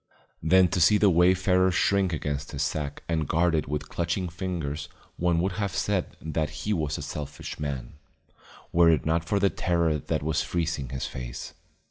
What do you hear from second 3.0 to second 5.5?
and guard it with clutching fingers one